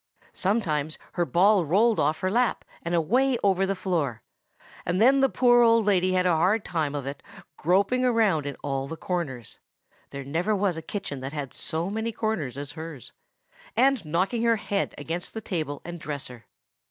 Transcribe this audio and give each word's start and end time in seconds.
Sometimes 0.33 0.97
her 1.11 1.25
ball 1.25 1.63
rolled 1.63 1.99
off 1.99 2.21
her 2.21 2.31
lap 2.31 2.65
and 2.81 2.95
away 2.95 3.37
over 3.43 3.67
the 3.67 3.75
floor; 3.75 4.23
and 4.83 4.99
then 4.99 5.19
the 5.19 5.29
poor 5.29 5.61
old 5.61 5.85
lady 5.85 6.13
had 6.13 6.25
a 6.25 6.35
hard 6.35 6.65
time 6.65 6.95
of 6.95 7.05
it 7.05 7.21
groping 7.55 8.03
about 8.03 8.47
in 8.47 8.55
all 8.63 8.87
the 8.87 8.97
corners 8.97 9.59
(there 10.09 10.23
never 10.23 10.55
was 10.55 10.75
a 10.75 10.81
kitchen 10.81 11.19
that 11.19 11.33
had 11.33 11.53
so 11.53 11.91
many 11.91 12.11
corners 12.11 12.57
as 12.57 12.71
hers), 12.71 13.11
and 13.77 14.03
knocking 14.03 14.41
her 14.41 14.55
head 14.55 14.95
against 14.97 15.35
the 15.35 15.39
table 15.41 15.83
and 15.85 15.99
the 15.99 16.03
dresser. 16.03 16.45